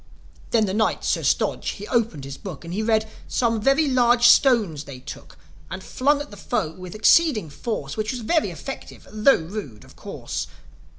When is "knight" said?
0.73-1.05